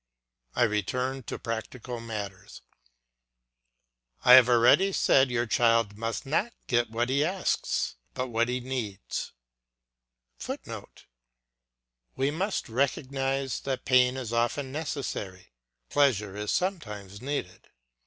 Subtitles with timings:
[0.55, 2.63] I return to practical matters.
[4.25, 8.59] I have already said your child must not get what he asks, but what he
[8.61, 9.31] needs;
[10.39, 11.05] [Footnote:
[12.15, 15.53] We must recognise that pain is often necessary,
[15.91, 17.69] pleasure is sometimes needed.